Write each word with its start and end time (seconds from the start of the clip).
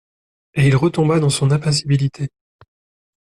Et 0.55 0.67
il 0.67 0.75
retomba 0.75 1.19
dans 1.19 1.29
son 1.29 1.51
impassibilité. 1.51 2.29